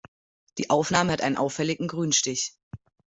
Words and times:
Die 0.57 0.71
Aufnahme 0.71 1.11
hat 1.11 1.21
einen 1.21 1.37
auffälligen 1.37 1.87
Grünstich. 1.87 2.55